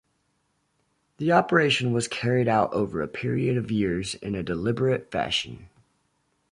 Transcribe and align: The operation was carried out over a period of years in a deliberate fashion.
The 1.17 1.31
operation 1.31 1.93
was 1.93 2.07
carried 2.07 2.47
out 2.47 2.73
over 2.73 3.03
a 3.03 3.07
period 3.07 3.55
of 3.55 3.69
years 3.69 4.15
in 4.15 4.33
a 4.33 4.41
deliberate 4.41 5.11
fashion. 5.11 5.69